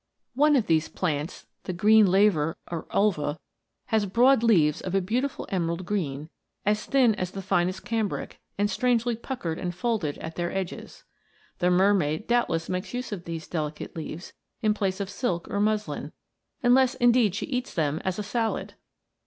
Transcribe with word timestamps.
One 0.33 0.55
of 0.55 0.65
these 0.65 0.87
plants 0.89 1.45
has 1.65 1.75
broad 4.15 4.41
leaves 4.41 4.81
of 4.81 4.95
a 4.95 4.99
beautiful 5.01 5.47
emerald 5.51 5.85
green, 5.85 6.29
as 6.65 6.85
thin 6.87 7.13
as 7.13 7.29
the 7.29 7.41
finest 7.43 7.85
cambric, 7.85 8.39
and 8.57 8.67
strangely 8.67 9.15
puckered 9.15 9.59
and 9.59 9.75
folded 9.75 10.17
at 10.17 10.37
their 10.37 10.51
edges.* 10.51 11.03
The 11.59 11.69
mermaid 11.69 12.25
doubtless 12.25 12.67
makes 12.67 12.95
use 12.95 13.11
of 13.11 13.25
these 13.25 13.47
delicate 13.47 13.95
leaves 13.95 14.33
in 14.63 14.73
place 14.73 14.99
of 14.99 15.07
silk 15.07 15.47
or 15.51 15.59
muslin, 15.59 16.13
unless 16.63 16.95
indeed 16.95 17.35
she 17.35 17.45
eats 17.45 17.71
them 17.75 18.01
as 18.03 18.17
a 18.17 18.23
salad. 18.23 18.73